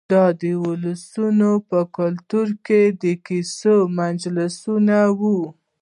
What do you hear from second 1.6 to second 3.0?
په کلتور کې